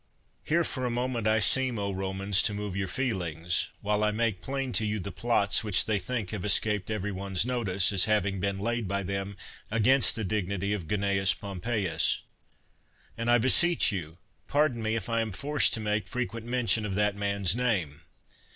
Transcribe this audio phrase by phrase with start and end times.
[0.43, 4.41] Here for a moment I seem, O Romans, to move your feelings, while I make
[4.41, 7.93] plain to you the plots which they think have escaped every one's no CICERO tice,
[7.93, 9.37] as having been laid by them
[9.69, 12.21] against the dignity of CnaBus Pompeius.
[13.15, 14.17] And, I beseech you,
[14.47, 18.01] pardon me if I am forced to make frequent mention of that man's name.